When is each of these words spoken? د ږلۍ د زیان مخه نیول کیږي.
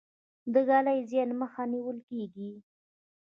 د 0.53 0.55
ږلۍ 0.67 0.99
د 1.03 1.07
زیان 1.09 1.29
مخه 1.41 1.63
نیول 1.71 1.97
کیږي. 2.09 2.49